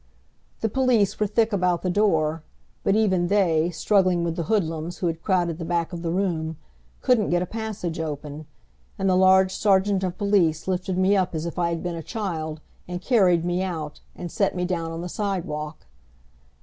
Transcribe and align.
The 0.61 0.67
police 0.67 1.19
were 1.19 1.27
thick 1.27 1.53
about 1.53 1.83
the 1.83 1.89
door, 1.91 2.41
but 2.83 2.95
even 2.95 3.27
they, 3.27 3.69
struggling 3.69 4.23
with 4.23 4.35
the 4.35 4.45
hoodlums 4.45 4.97
who 4.97 5.05
had 5.05 5.21
crowded 5.21 5.59
the 5.59 5.63
back 5.63 5.93
of 5.93 6.01
the 6.01 6.09
room, 6.09 6.57
couldn't 7.01 7.29
get 7.29 7.43
a 7.43 7.45
passage 7.45 7.99
open, 7.99 8.47
and 8.97 9.07
the 9.07 9.15
large 9.15 9.53
sergeant 9.53 10.03
of 10.03 10.17
police 10.17 10.67
lifted 10.67 10.97
me 10.97 11.15
up 11.15 11.35
as 11.35 11.45
if 11.45 11.59
I 11.59 11.69
had 11.69 11.83
been 11.83 11.93
a 11.93 12.01
child 12.01 12.61
and 12.87 12.99
carried 12.99 13.45
me 13.45 13.61
out, 13.61 13.99
and 14.15 14.31
set 14.31 14.55
me 14.55 14.65
down 14.65 14.91
on 14.91 15.01
the 15.01 15.07
sidewalk. 15.07 15.85